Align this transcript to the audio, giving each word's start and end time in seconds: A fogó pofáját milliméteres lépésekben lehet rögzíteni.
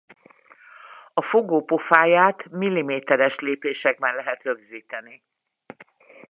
A 1.13 1.21
fogó 1.21 1.63
pofáját 1.63 2.49
milliméteres 2.49 3.39
lépésekben 3.39 4.15
lehet 4.15 4.43
rögzíteni. 4.43 5.23